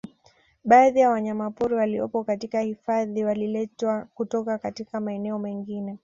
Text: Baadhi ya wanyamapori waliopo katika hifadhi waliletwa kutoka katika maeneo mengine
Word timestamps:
Baadhi 0.65 0.99
ya 0.99 1.09
wanyamapori 1.09 1.75
waliopo 1.75 2.23
katika 2.23 2.59
hifadhi 2.61 3.23
waliletwa 3.23 4.07
kutoka 4.15 4.57
katika 4.57 4.99
maeneo 4.99 5.39
mengine 5.39 5.97